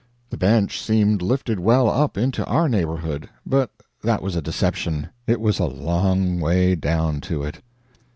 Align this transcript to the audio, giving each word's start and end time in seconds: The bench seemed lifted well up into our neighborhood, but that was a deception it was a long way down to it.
The 0.31 0.37
bench 0.37 0.81
seemed 0.81 1.21
lifted 1.21 1.59
well 1.59 1.87
up 1.87 2.17
into 2.17 2.43
our 2.45 2.67
neighborhood, 2.67 3.29
but 3.45 3.69
that 4.01 4.23
was 4.23 4.35
a 4.35 4.41
deception 4.41 5.09
it 5.27 5.39
was 5.39 5.59
a 5.59 5.65
long 5.65 6.39
way 6.39 6.73
down 6.73 7.21
to 7.21 7.43
it. 7.43 7.61